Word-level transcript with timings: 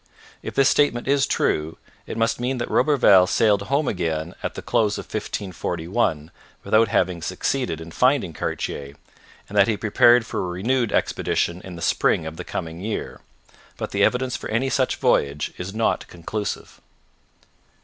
If 0.41 0.55
this 0.55 0.67
statement 0.67 1.07
is 1.07 1.27
true, 1.27 1.77
it 2.07 2.17
must 2.17 2.39
mean 2.39 2.57
that 2.57 2.71
Roberval 2.71 3.27
sailed 3.27 3.61
home 3.61 3.87
again 3.87 4.33
at 4.41 4.55
the 4.55 4.63
close 4.63 4.97
of 4.97 5.05
1541, 5.05 6.31
without 6.63 6.87
having 6.87 7.21
succeeded 7.21 7.79
in 7.79 7.91
finding 7.91 8.33
Cartier, 8.33 8.95
and 9.47 9.55
that 9.55 9.67
he 9.67 9.77
prepared 9.77 10.25
for 10.25 10.39
a 10.39 10.49
renewed 10.49 10.91
expedition 10.91 11.61
in 11.63 11.75
the 11.75 11.83
spring 11.83 12.25
of 12.25 12.37
the 12.37 12.43
coming 12.43 12.79
year. 12.81 13.21
But 13.77 13.91
the 13.91 14.03
evidence 14.03 14.35
for 14.35 14.49
any 14.49 14.71
such 14.71 14.95
voyage 14.95 15.53
is 15.59 15.71
not 15.71 16.07
conclusive. 16.07 16.81